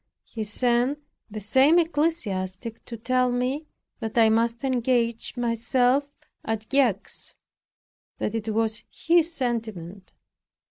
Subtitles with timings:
[0.23, 0.97] He sent
[1.29, 3.67] the same ecclesiastic to tell me
[3.99, 6.07] that I must engage myself
[6.43, 7.35] at Gex;
[8.17, 10.13] that it was his sentiment.